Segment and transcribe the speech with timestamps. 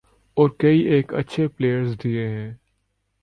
[0.37, 2.51] اور کئی ایک اچھے پلئیرز دیے ہیں۔